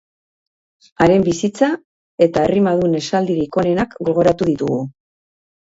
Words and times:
Haren 1.05 1.25
bizitza 1.27 1.69
eta 2.27 2.45
errimadun 2.49 2.97
esaldirik 3.03 3.61
onenak 3.65 3.97
gogoratu 4.09 4.49
ditugu. 4.53 4.83